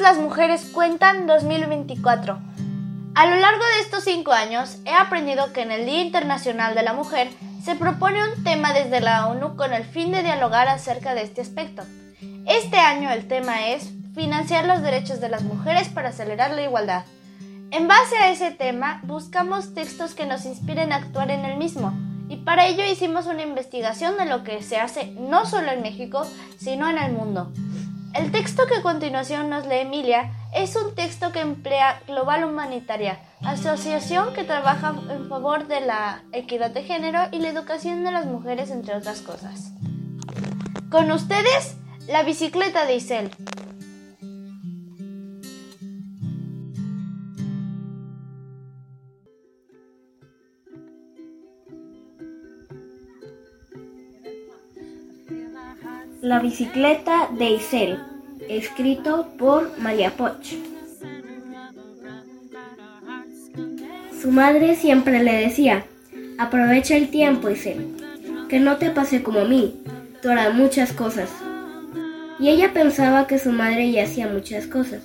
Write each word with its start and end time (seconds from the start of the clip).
Las 0.00 0.18
mujeres 0.18 0.70
cuentan 0.72 1.26
2024. 1.26 2.38
A 3.16 3.26
lo 3.26 3.36
largo 3.36 3.64
de 3.64 3.80
estos 3.82 4.04
cinco 4.04 4.32
años 4.32 4.78
he 4.84 4.92
aprendido 4.92 5.52
que 5.52 5.62
en 5.62 5.72
el 5.72 5.86
Día 5.86 6.02
Internacional 6.02 6.76
de 6.76 6.84
la 6.84 6.92
Mujer 6.92 7.28
se 7.64 7.74
propone 7.74 8.22
un 8.22 8.44
tema 8.44 8.72
desde 8.72 9.00
la 9.00 9.26
ONU 9.26 9.56
con 9.56 9.72
el 9.72 9.84
fin 9.84 10.12
de 10.12 10.22
dialogar 10.22 10.68
acerca 10.68 11.14
de 11.14 11.22
este 11.22 11.40
aspecto. 11.40 11.82
Este 12.46 12.78
año 12.78 13.10
el 13.10 13.26
tema 13.26 13.68
es 13.68 13.90
financiar 14.14 14.66
los 14.66 14.82
derechos 14.82 15.20
de 15.20 15.30
las 15.30 15.42
mujeres 15.42 15.88
para 15.88 16.10
acelerar 16.10 16.52
la 16.52 16.62
igualdad. 16.62 17.04
En 17.72 17.88
base 17.88 18.16
a 18.16 18.30
ese 18.30 18.52
tema, 18.52 19.00
buscamos 19.02 19.74
textos 19.74 20.14
que 20.14 20.26
nos 20.26 20.46
inspiren 20.46 20.92
a 20.92 20.96
actuar 20.96 21.30
en 21.32 21.44
el 21.44 21.58
mismo, 21.58 21.92
y 22.28 22.36
para 22.36 22.66
ello 22.66 22.84
hicimos 22.84 23.26
una 23.26 23.42
investigación 23.42 24.16
de 24.16 24.26
lo 24.26 24.44
que 24.44 24.62
se 24.62 24.78
hace 24.78 25.12
no 25.18 25.44
solo 25.44 25.72
en 25.72 25.82
México, 25.82 26.26
sino 26.58 26.88
en 26.88 26.98
el 26.98 27.12
mundo. 27.12 27.52
El 28.18 28.32
texto 28.32 28.66
que 28.66 28.74
a 28.74 28.82
continuación 28.82 29.48
nos 29.48 29.64
lee 29.68 29.82
Emilia 29.82 30.32
es 30.52 30.74
un 30.74 30.92
texto 30.96 31.30
que 31.30 31.38
emplea 31.38 32.02
Global 32.08 32.42
Humanitaria, 32.42 33.20
asociación 33.42 34.34
que 34.34 34.42
trabaja 34.42 34.92
en 35.08 35.28
favor 35.28 35.68
de 35.68 35.82
la 35.82 36.24
equidad 36.32 36.72
de 36.72 36.82
género 36.82 37.20
y 37.30 37.38
la 37.38 37.50
educación 37.50 38.02
de 38.02 38.10
las 38.10 38.26
mujeres, 38.26 38.72
entre 38.72 38.96
otras 38.96 39.20
cosas. 39.20 39.72
Con 40.90 41.12
ustedes, 41.12 41.76
la 42.08 42.24
bicicleta 42.24 42.86
de 42.86 42.96
Isel. 42.96 43.30
La 56.20 56.40
bicicleta 56.40 57.28
de 57.38 57.50
Isel, 57.50 58.07
escrito 58.48 59.28
por 59.38 59.78
María 59.78 60.10
Poch. 60.10 60.54
Su 64.20 64.30
madre 64.30 64.74
siempre 64.74 65.22
le 65.22 65.32
decía, 65.32 65.84
aprovecha 66.38 66.96
el 66.96 67.08
tiempo, 67.08 67.50
Isel, 67.50 67.96
que 68.48 68.58
no 68.58 68.76
te 68.76 68.90
pase 68.90 69.22
como 69.22 69.40
a 69.40 69.44
mí, 69.44 69.76
tú 70.20 70.30
harás 70.30 70.54
muchas 70.54 70.92
cosas. 70.92 71.30
Y 72.40 72.48
ella 72.48 72.72
pensaba 72.72 73.26
que 73.26 73.38
su 73.38 73.52
madre 73.52 73.90
ya 73.90 74.04
hacía 74.04 74.28
muchas 74.28 74.66
cosas. 74.66 75.02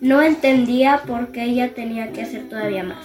No 0.00 0.22
entendía 0.22 1.02
por 1.06 1.28
qué 1.32 1.44
ella 1.44 1.74
tenía 1.74 2.12
que 2.12 2.22
hacer 2.22 2.48
todavía 2.48 2.84
más. 2.84 3.04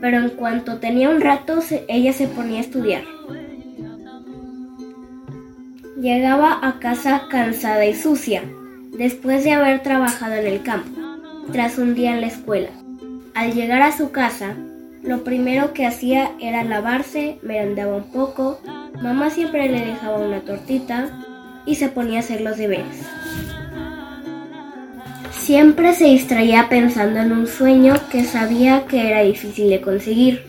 Pero 0.00 0.18
en 0.18 0.30
cuanto 0.30 0.78
tenía 0.78 1.10
un 1.10 1.20
rato, 1.20 1.58
ella 1.88 2.12
se 2.12 2.28
ponía 2.28 2.58
a 2.58 2.62
estudiar. 2.62 3.04
Llegaba 6.00 6.60
a 6.62 6.78
casa 6.78 7.26
cansada 7.28 7.84
y 7.84 7.94
sucia, 7.94 8.42
después 8.98 9.44
de 9.44 9.52
haber 9.52 9.82
trabajado 9.84 10.34
en 10.34 10.46
el 10.46 10.62
campo, 10.62 11.00
tras 11.52 11.78
un 11.78 11.94
día 11.94 12.12
en 12.12 12.20
la 12.20 12.26
escuela. 12.26 12.70
Al 13.34 13.54
llegar 13.54 13.80
a 13.80 13.96
su 13.96 14.10
casa, 14.10 14.56
lo 15.04 15.22
primero 15.22 15.72
que 15.72 15.86
hacía 15.86 16.32
era 16.40 16.64
lavarse, 16.64 17.38
merendaba 17.42 17.94
un 17.94 18.10
poco, 18.10 18.60
mamá 19.00 19.30
siempre 19.30 19.68
le 19.68 19.86
dejaba 19.86 20.18
una 20.18 20.40
tortita 20.40 21.08
y 21.64 21.76
se 21.76 21.88
ponía 21.88 22.16
a 22.16 22.20
hacer 22.20 22.40
los 22.40 22.58
deberes. 22.58 23.06
Siempre 25.30 25.94
se 25.94 26.06
distraía 26.06 26.68
pensando 26.68 27.20
en 27.20 27.30
un 27.30 27.46
sueño 27.46 27.94
que 28.10 28.24
sabía 28.24 28.84
que 28.86 29.08
era 29.08 29.22
difícil 29.22 29.70
de 29.70 29.80
conseguir. 29.80 30.42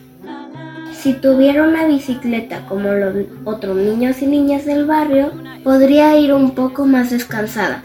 Si 0.92 1.14
tuviera 1.14 1.64
una 1.64 1.86
bicicleta 1.86 2.66
como 2.66 2.90
los 2.90 3.16
otros 3.46 3.78
niños 3.78 4.22
y 4.24 4.28
niñas 4.28 4.66
del 4.66 4.86
barrio, 4.86 5.32
podría 5.64 6.18
ir 6.18 6.34
un 6.34 6.52
poco 6.52 6.86
más 6.86 7.12
descansada. 7.12 7.84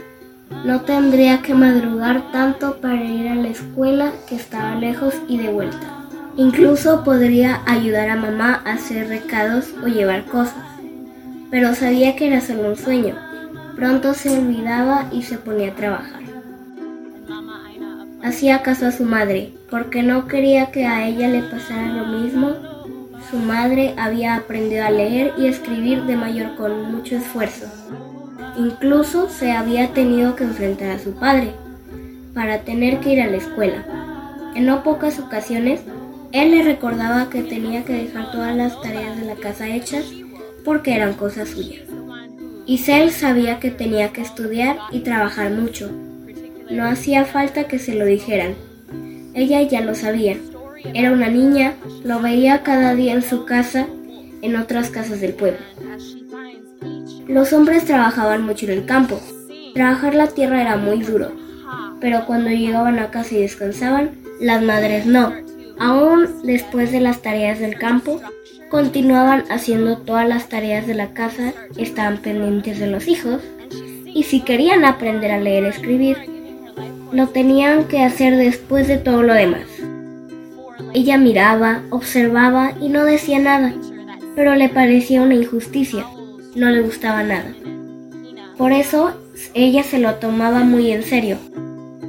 No 0.65 0.81
tendría 0.83 1.43
que 1.43 1.55
madrugar 1.55 2.33
tanto 2.33 2.81
para 2.81 3.03
ir 3.05 3.29
a 3.29 3.35
la 3.35 3.49
escuela 3.49 4.13
que 4.29 4.37
estaba 4.37 4.75
lejos 4.77 5.15
y 5.29 5.39
de 5.39 5.49
vuelta. 5.49 6.07
Incluso 6.37 7.05
podría 7.05 7.61
ayudar 7.67 8.11
a 8.11 8.17
mamá 8.17 8.63
a 8.65 8.73
hacer 8.73 9.09
recados 9.09 9.75
o 9.83 9.87
llevar 9.87 10.25
cosas. 10.25 10.65
Pero 11.51 11.75
sabía 11.75 12.17
que 12.17 12.27
era 12.27 12.41
solo 12.41 12.69
un 12.69 12.77
sueño. 12.77 13.15
Pronto 13.77 14.15
se 14.15 14.37
olvidaba 14.39 15.09
y 15.13 15.23
se 15.23 15.39
ponía 15.39 15.71
a 15.73 15.75
trabajar. 15.75 16.23
Hacía 18.23 18.63
caso 18.63 18.87
a 18.87 18.93
su 18.93 19.05
madre, 19.05 19.53
porque 19.71 20.03
no 20.03 20.27
quería 20.27 20.71
que 20.71 20.87
a 20.87 21.07
ella 21.07 21.29
le 21.29 21.43
pasara 21.43 21.89
lo 21.89 22.07
mismo 22.07 22.55
su 23.31 23.39
madre 23.39 23.95
había 23.97 24.37
aprendido 24.37 24.85
a 24.85 24.91
leer 24.91 25.33
y 25.39 25.47
escribir 25.47 26.05
de 26.05 26.17
mayor 26.17 26.55
con 26.57 26.93
mucho 26.93 27.17
esfuerzo. 27.17 27.67
Incluso 28.57 29.29
se 29.29 29.53
había 29.53 29.93
tenido 29.93 30.37
que 30.37 30.45
enfrentar 30.45 30.91
a 30.91 30.99
su 30.99 31.13
padre 31.15 31.53
para 32.35 32.61
tener 32.61 33.01
que 33.01 33.13
ir 33.13 33.21
a 33.21 33.27
la 33.27 33.37
escuela. 33.37 33.85
En 34.55 34.67
no 34.67 34.83
pocas 34.83 35.19
ocasiones, 35.19 35.81
él 36.33 36.51
le 36.51 36.63
recordaba 36.63 37.31
que 37.31 37.43
tenía 37.43 37.85
que 37.85 37.93
dejar 37.93 38.31
todas 38.33 38.57
las 38.57 38.81
tareas 38.81 39.19
de 39.19 39.27
la 39.27 39.37
casa 39.37 39.69
hechas 39.69 40.05
porque 40.65 40.95
eran 40.95 41.15
cosas 41.15 41.51
suyas. 41.51 41.83
Isel 42.67 43.11
sabía 43.11 43.61
que 43.61 43.71
tenía 43.71 44.13
que 44.13 44.23
estudiar 44.23 44.79
y 44.91 45.01
trabajar 45.01 45.51
mucho. 45.51 45.91
No 46.71 46.85
hacía 46.85 47.25
falta 47.25 47.65
que 47.65 47.79
se 47.79 47.95
lo 47.95 48.05
dijeran. 48.05 48.55
Ella 49.35 49.63
ya 49.63 49.81
lo 49.81 49.95
sabía 49.95 50.37
era 50.93 51.13
una 51.13 51.29
niña, 51.29 51.75
lo 52.05 52.21
veía 52.21 52.63
cada 52.63 52.95
día 52.95 53.15
en 53.15 53.23
su 53.23 53.47
casa, 53.47 53.87
en 54.43 54.57
otras 54.57 54.91
casas 54.91 55.21
del 55.21 55.33
pueblo. 55.33 55.61
Los 57.27 57.55
hombres 57.55 57.87
trabajaban 57.87 58.45
mucho 58.45 58.67
en 58.67 58.73
el 58.73 58.87
campo. 58.87 59.19
Trabajar 59.73 60.15
la 60.15 60.27
tierra 60.27 60.61
era 60.61 60.77
muy 60.77 61.01
duro, 61.01 61.33
pero 62.01 62.27
cuando 62.27 62.51
llegaban 62.51 62.99
a 62.99 63.11
casa 63.11 63.35
y 63.35 63.41
descansaban, 63.41 64.11
las 64.41 64.63
madres 64.63 65.07
no. 65.07 65.33
Aún 65.79 66.29
después 66.45 66.93
de 66.93 67.01
las 67.01 67.23
tareas 67.23 67.59
del 67.59 67.79
campo, 67.79 68.21
continuaban 68.71 69.45
haciendo 69.51 69.97
todas 69.99 70.29
las 70.29 70.49
tareas 70.49 70.87
de 70.87 70.95
la 70.95 71.15
casa, 71.15 71.55
estaban 71.77 72.19
pendientes 72.19 72.79
de 72.79 72.89
los 72.89 73.09
hijos, 73.09 73.41
y 74.07 74.25
si 74.25 74.41
querían 74.41 74.85
aprender 74.85 75.31
a 75.31 75.41
leer 75.41 75.65
y 75.65 75.69
escribir, 75.69 76.19
lo 77.11 77.29
tenían 77.29 77.85
que 77.85 78.03
hacer 78.03 78.37
después 78.37 78.87
de 78.87 78.99
todo 78.99 79.23
lo 79.23 79.33
demás. 79.33 79.67
Ella 80.93 81.17
miraba, 81.17 81.83
observaba 81.91 82.73
y 82.81 82.89
no 82.89 83.05
decía 83.05 83.39
nada, 83.39 83.73
pero 84.37 84.55
le 84.55 84.69
parecía 84.69 85.23
una 85.23 85.35
injusticia, 85.35 86.05
no 86.55 86.71
le 86.71 86.81
gustaba 86.83 87.23
nada. 87.23 87.55
Por 88.57 88.73
eso 88.73 89.13
ella 89.55 89.83
se 89.83 89.99
lo 89.99 90.15
tomaba 90.17 90.61
muy 90.61 90.91
en 90.93 91.03
serio. 91.03 91.39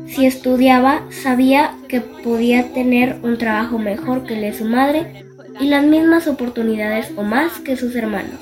Si 0.07 0.25
estudiaba, 0.25 1.01
sabía 1.09 1.75
que 1.87 2.01
podía 2.01 2.71
tener 2.73 3.17
un 3.23 3.37
trabajo 3.37 3.79
mejor 3.79 4.23
que 4.23 4.35
el 4.35 4.41
de 4.41 4.53
su 4.53 4.65
madre 4.65 5.25
y 5.59 5.67
las 5.67 5.83
mismas 5.83 6.27
oportunidades 6.27 7.11
o 7.15 7.23
más 7.23 7.59
que 7.59 7.75
sus 7.75 7.95
hermanos. 7.95 8.39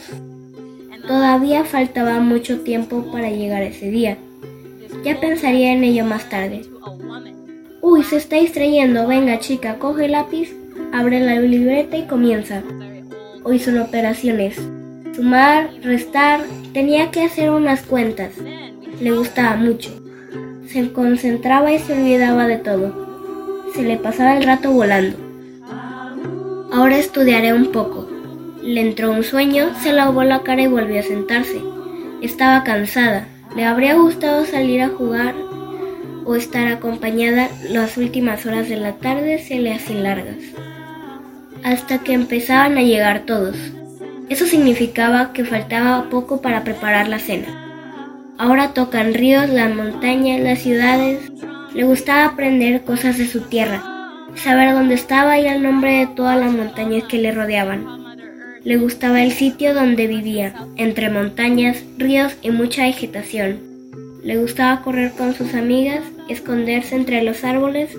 Todavía 1.08 1.64
faltaba 1.64 2.20
mucho 2.20 2.62
tiempo 2.62 3.12
para 3.12 3.30
llegar 3.30 3.64
ese 3.64 3.90
día. 3.90 4.18
Ya 5.04 5.20
pensaría 5.20 5.74
en 5.74 5.84
ello 5.84 6.06
más 6.06 6.30
tarde. 6.30 6.62
Uy, 7.82 8.04
se 8.04 8.18
está 8.18 8.38
distrayendo. 8.38 9.08
Venga, 9.08 9.40
chica, 9.40 9.80
coge 9.80 10.06
el 10.06 10.14
lápiz, 10.14 10.54
abre 10.94 11.20
la 11.20 11.40
libreta 11.40 11.98
y 11.98 12.04
comienza. 12.04 12.64
Hoy 13.44 13.60
son 13.60 13.80
operaciones. 13.80 14.58
Sumar, 15.16 15.70
restar, 15.84 16.42
tenía 16.74 17.12
que 17.12 17.24
hacer 17.24 17.52
unas 17.52 17.84
cuentas. 17.84 18.32
Le 19.00 19.12
gustaba 19.12 19.56
mucho. 19.56 19.92
Se 20.68 20.92
concentraba 20.92 21.72
y 21.72 21.78
se 21.78 21.94
olvidaba 21.94 22.48
de 22.48 22.58
todo. 22.58 23.70
Se 23.76 23.84
le 23.84 23.98
pasaba 23.98 24.36
el 24.36 24.44
rato 24.44 24.72
volando. 24.72 25.16
Ahora 26.72 26.98
estudiaré 26.98 27.54
un 27.54 27.72
poco. 27.72 28.10
Le 28.64 28.82
entró 28.82 29.12
un 29.12 29.24
sueño, 29.24 29.72
se 29.84 29.94
lavó 29.94 30.24
la 30.24 30.42
cara 30.42 30.64
y 30.64 30.68
volvió 30.68 31.00
a 31.00 31.04
sentarse. 31.04 31.62
Estaba 32.22 32.64
cansada. 32.64 33.28
Le 33.56 33.66
habría 33.66 33.94
gustado 33.94 34.46
salir 34.46 34.82
a 34.82 34.90
jugar 34.90 35.36
o 36.26 36.36
estar 36.36 36.68
acompañada 36.70 37.50
las 37.70 37.98
últimas 37.98 38.46
horas 38.48 38.68
de 38.68 38.78
la 38.78 38.94
tarde 38.94 39.38
se 39.38 39.60
le 39.60 39.74
hacen 39.74 40.04
largas, 40.04 40.38
hasta 41.64 42.00
que 42.00 42.14
empezaban 42.14 42.78
a 42.78 42.82
llegar 42.82 43.26
todos. 43.28 43.58
Eso 44.34 44.48
significaba 44.48 45.32
que 45.32 45.46
faltaba 45.46 46.10
poco 46.10 46.42
para 46.42 46.64
preparar 46.64 47.08
la 47.08 47.20
cena. 47.20 48.34
Ahora 48.40 48.74
tocan 48.74 49.14
ríos, 49.14 49.48
las 49.48 49.76
montañas, 49.76 50.42
las 50.42 50.58
ciudades. 50.58 51.20
Le 51.76 51.84
gustaba 51.84 52.26
aprender 52.26 52.84
cosas 52.84 53.20
de 53.20 53.28
su 53.28 53.42
tierra, 53.42 53.84
saber 54.34 54.74
dónde 54.74 54.96
estaba 54.96 55.38
y 55.38 55.46
el 55.46 55.62
nombre 55.62 56.00
de 56.00 56.08
todas 56.08 56.40
las 56.40 56.52
montañas 56.52 57.04
que 57.04 57.20
le 57.20 57.32
rodeaban. 57.32 57.86
Le 58.64 58.78
gustaba 58.78 59.22
el 59.22 59.34
sitio 59.34 59.76
donde 59.76 60.08
vivía, 60.08 60.56
entre 60.78 61.12
montañas, 61.12 61.84
ríos 62.00 62.34
y 62.42 62.50
mucha 62.50 62.86
vegetación. 62.88 63.60
Le 64.24 64.38
gustaba 64.38 64.82
correr 64.82 65.12
con 65.12 65.36
sus 65.36 65.54
amigas, 65.54 66.02
esconderse 66.28 66.96
entre 66.96 67.22
los 67.22 67.44
árboles, 67.44 67.92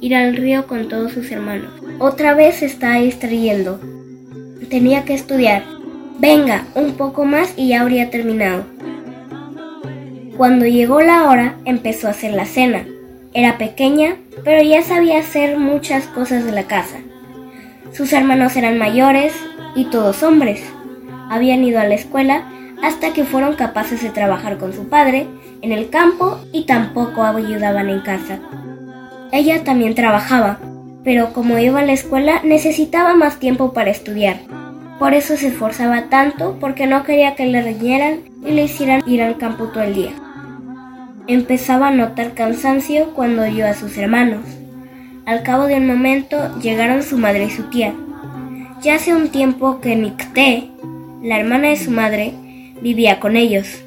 ir 0.00 0.14
al 0.14 0.36
río 0.36 0.66
con 0.68 0.88
todos 0.88 1.12
sus 1.12 1.30
hermanos. 1.30 1.68
Otra 1.98 2.32
vez 2.32 2.60
se 2.60 2.64
estaba 2.64 2.96
distrayendo. 2.96 3.78
Tenía 4.70 5.04
que 5.04 5.14
estudiar. 5.14 5.62
Venga, 6.18 6.64
un 6.74 6.94
poco 6.94 7.24
más 7.24 7.54
y 7.56 7.68
ya 7.68 7.82
habría 7.82 8.10
terminado. 8.10 8.64
Cuando 10.36 10.66
llegó 10.66 11.00
la 11.00 11.24
hora, 11.24 11.54
empezó 11.64 12.08
a 12.08 12.10
hacer 12.10 12.32
la 12.32 12.46
cena. 12.46 12.84
Era 13.32 13.58
pequeña, 13.58 14.16
pero 14.44 14.62
ya 14.62 14.82
sabía 14.82 15.18
hacer 15.18 15.58
muchas 15.58 16.06
cosas 16.06 16.44
de 16.44 16.52
la 16.52 16.64
casa. 16.64 16.96
Sus 17.92 18.12
hermanos 18.12 18.56
eran 18.56 18.76
mayores 18.76 19.32
y 19.74 19.84
todos 19.84 20.22
hombres. 20.22 20.62
Habían 21.30 21.64
ido 21.64 21.80
a 21.80 21.84
la 21.84 21.94
escuela 21.94 22.44
hasta 22.82 23.12
que 23.12 23.24
fueron 23.24 23.54
capaces 23.54 24.02
de 24.02 24.10
trabajar 24.10 24.58
con 24.58 24.72
su 24.72 24.88
padre 24.88 25.26
en 25.62 25.72
el 25.72 25.90
campo 25.90 26.40
y 26.52 26.64
tampoco 26.64 27.22
ayudaban 27.22 27.88
en 27.88 28.00
casa. 28.00 28.38
Ella 29.32 29.64
también 29.64 29.94
trabajaba, 29.94 30.58
pero 31.04 31.32
como 31.32 31.58
iba 31.58 31.80
a 31.80 31.84
la 31.84 31.92
escuela 31.92 32.40
necesitaba 32.44 33.14
más 33.14 33.38
tiempo 33.38 33.72
para 33.72 33.90
estudiar. 33.90 34.36
Por 34.98 35.12
eso 35.12 35.36
se 35.36 35.48
esforzaba 35.48 36.04
tanto 36.04 36.56
porque 36.58 36.86
no 36.86 37.04
quería 37.04 37.34
que 37.34 37.46
le 37.46 37.60
riñeran 37.60 38.20
y 38.46 38.52
le 38.52 38.64
hicieran 38.64 39.02
ir 39.06 39.22
al 39.22 39.36
campo 39.36 39.66
todo 39.66 39.82
el 39.82 39.94
día. 39.94 40.12
Empezaba 41.26 41.88
a 41.88 41.90
notar 41.90 42.32
cansancio 42.32 43.12
cuando 43.12 43.42
oyó 43.42 43.66
a 43.66 43.74
sus 43.74 43.98
hermanos. 43.98 44.40
Al 45.26 45.42
cabo 45.42 45.66
de 45.66 45.74
un 45.76 45.86
momento 45.86 46.58
llegaron 46.60 47.02
su 47.02 47.18
madre 47.18 47.44
y 47.44 47.50
su 47.50 47.64
tía. 47.64 47.92
Ya 48.80 48.94
hace 48.94 49.14
un 49.14 49.28
tiempo 49.28 49.80
que 49.80 49.96
Nicté, 49.96 50.70
la 51.22 51.40
hermana 51.40 51.68
de 51.68 51.76
su 51.76 51.90
madre, 51.90 52.32
vivía 52.80 53.20
con 53.20 53.36
ellos. 53.36 53.82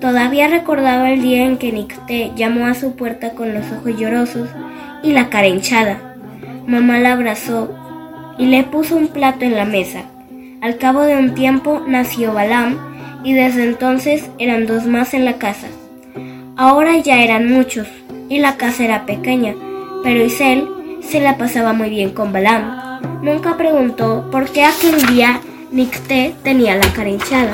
Todavía 0.00 0.48
recordaba 0.48 1.10
el 1.10 1.22
día 1.22 1.44
en 1.46 1.56
que 1.56 1.72
Nicté 1.72 2.30
llamó 2.36 2.66
a 2.66 2.74
su 2.74 2.94
puerta 2.94 3.30
con 3.30 3.54
los 3.54 3.64
ojos 3.72 3.98
llorosos 3.98 4.48
y 5.02 5.12
la 5.12 5.28
cara 5.30 5.48
hinchada. 5.48 5.98
Mamá 6.66 6.98
la 6.98 7.14
abrazó 7.14 7.74
y 8.38 8.46
le 8.46 8.62
puso 8.64 8.96
un 8.96 9.08
plato 9.08 9.44
en 9.44 9.56
la 9.56 9.64
mesa. 9.64 10.02
Al 10.60 10.78
cabo 10.78 11.02
de 11.02 11.16
un 11.16 11.34
tiempo 11.34 11.82
nació 11.86 12.32
Balam 12.32 12.78
y 13.22 13.34
desde 13.34 13.64
entonces 13.64 14.30
eran 14.38 14.66
dos 14.66 14.86
más 14.86 15.14
en 15.14 15.24
la 15.24 15.34
casa. 15.34 15.66
Ahora 16.56 16.96
ya 16.98 17.22
eran 17.22 17.52
muchos 17.52 17.86
y 18.28 18.38
la 18.38 18.56
casa 18.56 18.84
era 18.84 19.06
pequeña, 19.06 19.54
pero 20.02 20.24
Isel 20.24 20.66
se 21.02 21.20
la 21.20 21.36
pasaba 21.36 21.72
muy 21.72 21.90
bien 21.90 22.10
con 22.10 22.32
Balam. 22.32 23.20
Nunca 23.22 23.56
preguntó 23.56 24.28
por 24.30 24.50
qué 24.50 24.64
aquel 24.64 25.00
día 25.06 25.40
Nicté 25.70 26.34
tenía 26.42 26.76
la 26.76 26.92
cara 26.92 27.10
hinchada, 27.10 27.52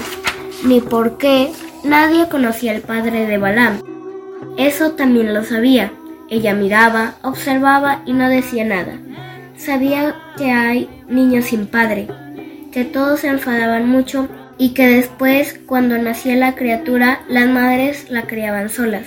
ni 0.64 0.80
por 0.80 1.18
qué 1.18 1.50
nadie 1.84 2.28
conocía 2.28 2.72
al 2.72 2.82
padre 2.82 3.26
de 3.26 3.38
Balam. 3.38 3.82
Eso 4.56 4.92
también 4.92 5.34
lo 5.34 5.44
sabía. 5.44 5.92
Ella 6.28 6.54
miraba, 6.54 7.14
observaba 7.22 8.02
y 8.06 8.12
no 8.12 8.28
decía 8.28 8.64
nada. 8.64 8.98
Sabía 9.56 10.14
que 10.36 10.50
hay 10.50 10.88
niños 11.08 11.46
sin 11.46 11.66
padre, 11.66 12.08
que 12.72 12.84
todos 12.84 13.20
se 13.20 13.28
enfadaban 13.28 13.88
mucho 13.88 14.28
y 14.58 14.70
que 14.70 14.86
después, 14.86 15.60
cuando 15.66 15.98
nacía 15.98 16.36
la 16.36 16.54
criatura, 16.54 17.20
las 17.28 17.48
madres 17.48 18.10
la 18.10 18.22
criaban 18.22 18.70
solas. 18.70 19.06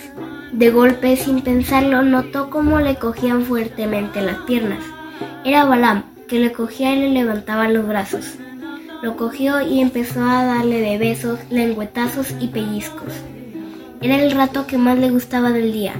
De 0.51 0.69
golpe, 0.69 1.17
sin 1.17 1.41
pensarlo, 1.41 2.01
notó 2.01 2.49
cómo 2.49 2.79
le 2.79 2.95
cogían 2.95 3.43
fuertemente 3.43 4.21
las 4.21 4.37
piernas. 4.39 4.83
Era 5.43 5.65
Balam, 5.65 6.03
que 6.27 6.39
le 6.39 6.51
cogía 6.51 6.95
y 6.95 6.99
le 6.99 7.09
levantaba 7.09 7.67
los 7.67 7.87
brazos. 7.87 8.35
Lo 9.01 9.17
cogió 9.17 9.61
y 9.61 9.81
empezó 9.81 10.23
a 10.23 10.45
darle 10.45 10.79
de 10.79 10.97
besos, 10.97 11.39
lengüetazos 11.49 12.33
y 12.39 12.47
pellizcos. 12.47 13.13
Era 14.01 14.21
el 14.21 14.31
rato 14.31 14.67
que 14.67 14.77
más 14.77 14.97
le 14.97 15.09
gustaba 15.09 15.51
del 15.51 15.73
día 15.73 15.93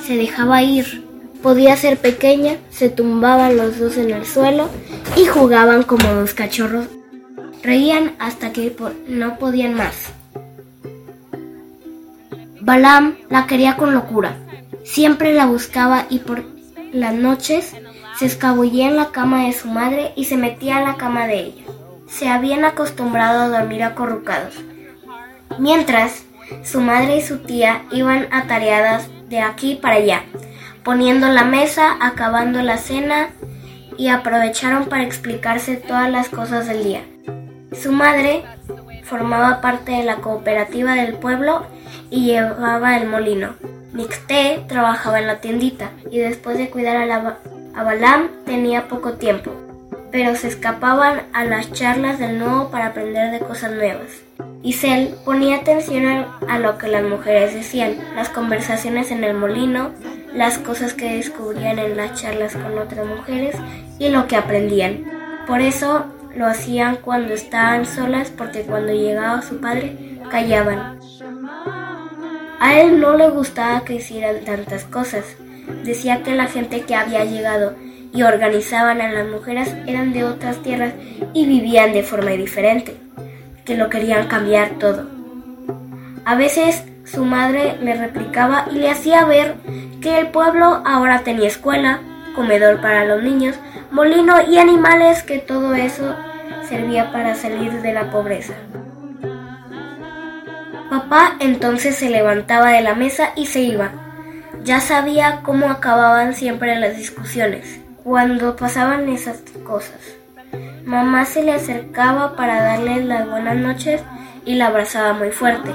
se 0.00 0.16
dejaba 0.16 0.62
ir. 0.62 1.04
Podía 1.42 1.76
ser 1.76 1.98
pequeña, 1.98 2.56
se 2.70 2.88
tumbaban 2.88 3.56
los 3.56 3.78
dos 3.78 3.96
en 3.96 4.10
el 4.10 4.24
suelo 4.24 4.68
y 5.16 5.26
jugaban 5.26 5.84
como 5.84 6.08
dos 6.14 6.34
cachorros. 6.34 6.86
Reían 7.62 8.14
hasta 8.18 8.52
que 8.52 8.74
no 9.08 9.38
podían 9.38 9.74
más. 9.74 10.12
Balam 12.60 13.16
la 13.30 13.46
quería 13.46 13.76
con 13.76 13.94
locura. 13.94 14.36
Siempre 14.84 15.34
la 15.34 15.46
buscaba 15.46 16.06
y 16.10 16.18
por 16.18 16.44
las 16.92 17.14
noches 17.14 17.74
se 18.18 18.26
escabullía 18.26 18.88
en 18.88 18.96
la 18.96 19.06
cama 19.06 19.46
de 19.46 19.52
su 19.52 19.68
madre 19.68 20.12
y 20.16 20.24
se 20.24 20.36
metía 20.36 20.78
a 20.78 20.82
la 20.82 20.96
cama 20.96 21.26
de 21.26 21.40
ella. 21.40 21.64
Se 22.08 22.28
habían 22.28 22.64
acostumbrado 22.64 23.40
a 23.40 23.48
dormir 23.48 23.82
acorrucados. 23.82 24.54
Mientras, 25.58 26.24
su 26.64 26.80
madre 26.80 27.16
y 27.16 27.22
su 27.22 27.38
tía 27.38 27.82
iban 27.90 28.28
atareadas 28.30 29.08
de 29.28 29.40
aquí 29.40 29.74
para 29.76 29.96
allá, 29.96 30.22
poniendo 30.82 31.28
la 31.28 31.44
mesa, 31.44 31.96
acabando 32.00 32.62
la 32.62 32.78
cena 32.78 33.30
y 33.96 34.08
aprovecharon 34.08 34.86
para 34.86 35.04
explicarse 35.04 35.76
todas 35.76 36.10
las 36.10 36.28
cosas 36.28 36.66
del 36.66 36.84
día. 36.84 37.02
Su 37.72 37.92
madre 37.92 38.44
formaba 39.04 39.60
parte 39.60 39.92
de 39.92 40.04
la 40.04 40.16
cooperativa 40.16 40.94
del 40.94 41.14
pueblo 41.14 41.66
y 42.10 42.26
llevaba 42.26 42.96
el 42.96 43.08
molino. 43.08 43.54
Mixté 43.92 44.64
trabajaba 44.68 45.18
en 45.18 45.26
la 45.26 45.40
tiendita 45.40 45.90
y 46.10 46.18
después 46.18 46.58
de 46.58 46.70
cuidar 46.70 46.96
a, 46.96 47.06
la, 47.06 47.38
Balam 47.74 48.28
tenía 48.44 48.88
poco 48.88 49.14
tiempo, 49.14 49.52
pero 50.10 50.34
se 50.36 50.48
escapaban 50.48 51.22
a 51.32 51.44
las 51.44 51.72
charlas 51.72 52.18
del 52.18 52.38
nuevo 52.38 52.70
para 52.70 52.88
aprender 52.88 53.32
de 53.32 53.46
cosas 53.46 53.72
nuevas. 53.72 54.22
Isel 54.62 55.14
ponía 55.24 55.56
atención 55.56 56.26
a, 56.48 56.58
lo 56.58 56.78
que 56.78 56.88
las 56.88 57.04
mujeres 57.04 57.54
decían, 57.54 57.96
las 58.14 58.28
conversaciones 58.28 59.10
en 59.10 59.24
el 59.24 59.34
molino, 59.34 59.90
las 60.34 60.58
cosas 60.58 60.94
que 60.94 61.16
descubrían 61.16 61.78
en 61.78 61.96
las 61.96 62.20
charlas 62.20 62.54
con 62.54 62.76
otras 62.76 63.06
mujeres 63.06 63.54
y 63.98 64.08
lo 64.08 64.26
que 64.26 64.36
aprendían. 64.36 65.04
Por 65.46 65.60
eso 65.60 66.06
lo 66.34 66.46
hacían 66.46 66.96
cuando 66.96 67.34
estaban 67.34 67.86
solas 67.86 68.30
porque 68.30 68.62
cuando 68.62 68.92
llegaba 68.92 69.42
su 69.42 69.60
padre 69.60 70.20
callaban. 70.30 70.98
A 72.60 72.80
él 72.80 73.00
no 73.00 73.16
le 73.16 73.28
gustaba 73.30 73.84
que 73.84 73.94
hicieran 73.94 74.44
tantas 74.44 74.84
cosas. 74.84 75.24
Decía 75.84 76.22
que 76.22 76.34
la 76.34 76.46
gente 76.46 76.82
que 76.82 76.94
había 76.94 77.24
llegado 77.24 77.74
y 78.12 78.22
organizaban 78.22 79.00
a 79.00 79.12
las 79.12 79.28
mujeres 79.28 79.74
eran 79.86 80.12
de 80.12 80.24
otras 80.24 80.56
tierras 80.62 80.92
y 81.34 81.46
vivían 81.46 81.92
de 81.92 82.02
forma 82.02 82.30
diferente 82.32 82.96
que 83.68 83.76
lo 83.76 83.90
querían 83.90 84.28
cambiar 84.28 84.70
todo. 84.78 85.06
A 86.24 86.34
veces 86.34 86.84
su 87.04 87.24
madre 87.24 87.76
le 87.82 87.94
replicaba 87.94 88.66
y 88.72 88.76
le 88.76 88.90
hacía 88.90 89.26
ver 89.26 89.56
que 90.00 90.18
el 90.18 90.28
pueblo 90.28 90.82
ahora 90.86 91.20
tenía 91.20 91.48
escuela, 91.48 92.00
comedor 92.34 92.80
para 92.80 93.04
los 93.04 93.22
niños, 93.22 93.56
molino 93.90 94.34
y 94.48 94.58
animales, 94.58 95.22
que 95.22 95.38
todo 95.38 95.74
eso 95.74 96.14
servía 96.68 97.12
para 97.12 97.34
salir 97.34 97.80
de 97.82 97.92
la 97.92 98.10
pobreza. 98.10 98.54
Papá 100.90 101.36
entonces 101.40 101.96
se 101.96 102.10
levantaba 102.10 102.70
de 102.70 102.82
la 102.82 102.94
mesa 102.94 103.30
y 103.36 103.46
se 103.46 103.60
iba. 103.60 103.90
Ya 104.64 104.80
sabía 104.80 105.40
cómo 105.42 105.70
acababan 105.70 106.34
siempre 106.34 106.78
las 106.78 106.96
discusiones, 106.96 107.80
cuando 108.02 108.56
pasaban 108.56 109.08
esas 109.08 109.42
cosas. 109.64 109.98
Mamá 110.84 111.26
se 111.26 111.42
le 111.42 111.52
acercaba 111.52 112.36
para 112.36 112.62
darle 112.62 113.04
las 113.04 113.28
buenas 113.28 113.56
noches 113.56 114.02
y 114.44 114.54
la 114.54 114.68
abrazaba 114.68 115.12
muy 115.12 115.30
fuerte. 115.30 115.70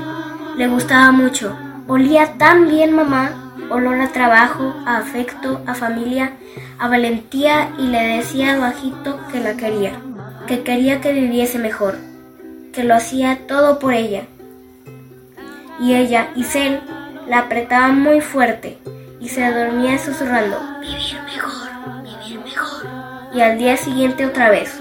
Le 0.57 0.67
gustaba 0.67 1.11
mucho. 1.11 1.55
Olía 1.87 2.33
tan 2.37 2.67
bien 2.67 2.95
mamá, 2.95 3.42
olor 3.69 3.99
a 4.01 4.11
trabajo, 4.11 4.75
a 4.85 4.97
afecto, 4.97 5.61
a 5.65 5.73
familia, 5.73 6.33
a 6.79 6.87
valentía 6.87 7.69
y 7.77 7.87
le 7.87 8.17
decía 8.17 8.57
bajito 8.57 9.19
que 9.31 9.39
la 9.39 9.55
quería, 9.55 9.93
que 10.47 10.63
quería 10.63 11.01
que 11.01 11.13
viviese 11.13 11.59
mejor, 11.59 11.97
que 12.73 12.83
lo 12.83 12.95
hacía 12.95 13.47
todo 13.47 13.79
por 13.79 13.93
ella. 13.93 14.23
Y 15.79 15.95
ella, 15.95 16.29
Isel, 16.35 16.81
la 17.27 17.39
apretaba 17.39 17.89
muy 17.89 18.21
fuerte 18.21 18.77
y 19.19 19.29
se 19.29 19.49
dormía 19.51 19.97
susurrando, 19.97 20.59
vivir 20.81 21.17
mejor, 21.25 21.69
vivir 22.03 22.39
mejor. 22.43 22.85
Y 23.33 23.41
al 23.41 23.57
día 23.57 23.77
siguiente 23.77 24.25
otra 24.25 24.49
vez, 24.49 24.79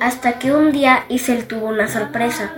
hasta 0.00 0.38
que 0.38 0.52
un 0.52 0.72
día 0.72 1.04
Isel 1.08 1.46
tuvo 1.46 1.68
una 1.68 1.88
sorpresa. 1.88 2.50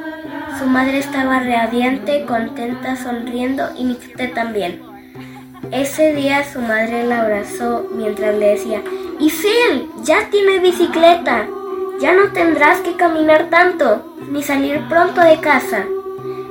Su 0.59 0.67
madre 0.67 0.99
estaba 0.99 1.39
radiante, 1.39 2.25
contenta, 2.25 2.97
sonriendo 2.97 3.71
y 3.77 3.85
Nicté 3.85 4.29
también. 4.29 4.88
Ese 5.71 6.15
día 6.15 6.45
su 6.51 6.61
madre 6.61 7.05
la 7.05 7.21
abrazó 7.21 7.87
mientras 7.93 8.35
le 8.37 8.51
decía, 8.51 8.83
Isel, 9.21 9.89
ya 10.03 10.31
tienes 10.31 10.63
bicicleta, 10.63 11.47
ya 12.01 12.15
no 12.15 12.33
tendrás 12.33 12.81
que 12.81 12.97
caminar 12.97 13.51
tanto, 13.51 14.15
ni 14.31 14.43
salir 14.43 14.81
pronto 14.89 15.21
de 15.21 15.39
casa. 15.41 15.85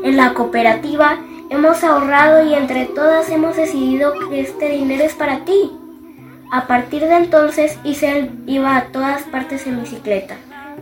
En 0.04 0.18
la 0.18 0.34
cooperativa 0.34 1.18
hemos 1.50 1.84
ahorrado 1.84 2.48
y 2.48 2.54
entre 2.54 2.86
todas 2.86 3.30
hemos 3.30 3.56
decidido 3.56 4.14
que 4.30 4.42
este 4.42 4.70
dinero 4.70 5.04
es 5.04 5.14
para 5.14 5.46
ti. 5.46 5.72
A 6.52 6.68
partir 6.68 7.02
de 7.02 7.16
entonces, 7.16 7.80
Isel 7.84 8.32
iba 8.46 8.78
a 8.78 8.86
todas 8.88 9.24
partes 9.24 9.66
en 9.66 9.82
bicicleta 9.82 10.36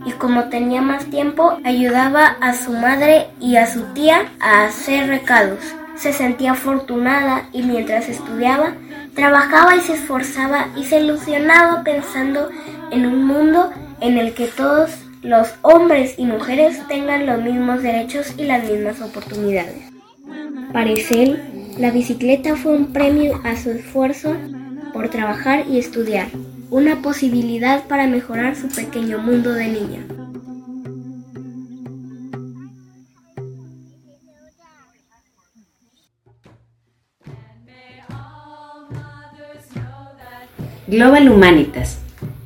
y 0.06 0.12
como 0.12 0.46
tenía 0.46 0.82
más 0.82 1.06
tiempo, 1.06 1.58
ayudaba 1.64 2.36
a 2.42 2.54
su 2.54 2.74
madre 2.74 3.28
y 3.40 3.56
a 3.56 3.66
su 3.66 3.82
tía 3.94 4.26
a 4.40 4.66
hacer 4.66 5.08
recados. 5.08 5.60
Se 5.98 6.14
sentía 6.14 6.52
afortunada 6.52 7.50
y 7.52 7.64
mientras 7.64 8.10
estudiaba, 8.10 8.74
trabajaba 9.14 9.76
y 9.76 9.82
se 9.82 9.94
esforzaba 9.94 10.68
y 10.78 10.84
se 10.84 11.00
ilusionaba 11.00 11.84
pensando 11.84 12.50
en 12.92 13.06
un 13.06 13.26
mundo 13.26 13.72
en 14.02 14.18
el 14.18 14.34
que 14.34 14.48
todos 14.48 14.92
los 15.22 15.56
hombres 15.64 16.16
y 16.18 16.26
mujeres 16.26 16.88
tengan 16.88 17.26
los 17.26 17.42
mismos 17.42 17.82
derechos 17.82 18.36
y 18.38 18.44
las 18.44 18.64
mismas 18.70 19.02
oportunidades. 19.02 19.92
Para 20.72 20.92
él, 20.92 21.42
La 21.78 21.92
bicicleta 21.92 22.56
fue 22.56 22.74
un 22.74 22.94
premio 22.94 23.42
a 23.44 23.58
su 23.58 23.72
esfuerzo 23.72 24.34
por 24.94 25.10
trabajar 25.10 25.66
y 25.70 25.78
estudiar, 25.78 26.28
una 26.70 27.02
posibilidad 27.02 27.84
para 27.84 28.08
mejorar 28.08 28.56
su 28.56 28.70
pequeño 28.70 29.18
mundo 29.18 29.52
de 29.52 29.68
niña. 29.68 30.15
Global 40.88 41.30
Humanitas. 41.30 41.98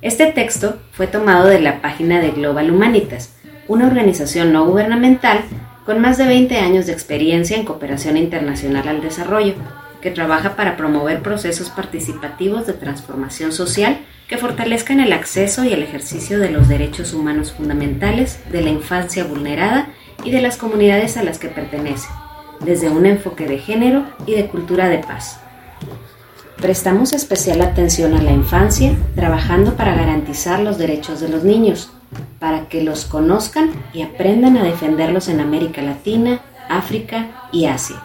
Este 0.02 0.28
texto 0.28 0.80
fue 0.94 1.08
tomado 1.08 1.48
de 1.48 1.60
la 1.60 1.82
página 1.82 2.22
de 2.22 2.32
Global 2.32 2.72
Humanitas, 2.72 3.36
una 3.68 3.86
organización 3.86 4.54
no 4.54 4.66
gubernamental 4.66 5.42
con 5.86 6.00
más 6.00 6.18
de 6.18 6.26
20 6.26 6.58
años 6.58 6.86
de 6.86 6.94
experiencia 6.94 7.58
en 7.58 7.66
cooperación 7.66 8.16
internacional 8.16 8.88
al 8.88 9.02
desarrollo, 9.02 9.56
que 10.02 10.10
trabaja 10.10 10.56
para 10.56 10.78
promover 10.78 11.22
procesos 11.22 11.70
participativos 11.70 12.66
de 12.66 12.72
transformación 12.72 13.52
social 13.52 13.98
que 14.30 14.38
fortalezcan 14.38 15.02
el 15.02 15.12
acceso 15.12 15.66
y 15.66 15.74
el 15.74 15.84
ejercicio 15.84 16.40
de 16.40 16.50
los 16.50 16.70
derechos 16.70 17.14
humanos 17.14 17.52
fundamentales 17.52 18.40
de 18.54 18.62
la 18.62 18.70
infancia 18.70 19.26
vulnerada 19.26 19.90
y 20.24 20.32
de 20.32 20.42
las 20.42 20.56
comunidades 20.56 21.18
a 21.18 21.24
las 21.24 21.40
que 21.40 21.50
pertenece, 21.50 22.08
desde 22.62 22.90
un 22.90 23.06
enfoque 23.06 23.48
de 23.48 23.58
género 23.58 24.06
y 24.26 24.36
de 24.36 24.48
cultura 24.48 24.88
de 24.88 25.00
paz. 25.00 25.42
Prestamos 26.62 27.14
especial 27.14 27.62
atención 27.62 28.14
a 28.16 28.22
la 28.22 28.34
infancia, 28.34 28.94
trabajando 29.16 29.76
para 29.76 29.96
garantizar 29.96 30.60
los 30.60 30.78
derechos 30.78 31.22
de 31.22 31.30
los 31.30 31.46
niños, 31.46 31.90
para 32.38 32.68
que 32.68 32.84
los 32.84 33.06
conozcan 33.06 33.72
y 33.94 34.02
aprendan 34.02 34.58
a 34.58 34.64
defenderlos 34.64 35.30
en 35.30 35.40
América 35.40 35.82
Latina, 35.82 36.42
África 36.68 37.48
y 37.54 37.66
Asia, 37.66 38.04